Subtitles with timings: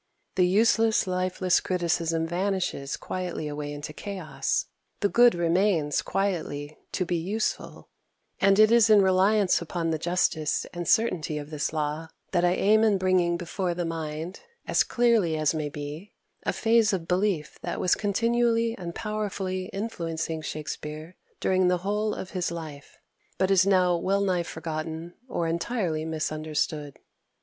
[0.33, 4.65] The useless, lifeless criticism vanishes quietly away into chaos;
[5.01, 7.87] the good remains quietly to be useful:
[8.39, 12.53] and it is in reliance upon the justice and certainty of this law that I
[12.55, 16.15] aim at bringing before the mind, as clearly as may be,
[16.47, 22.31] a phase of belief that was continually and powerfully influencing Shakspere during the whole of
[22.31, 22.97] his life,
[23.37, 26.97] but is now well nigh forgotten or entirely misunderstood.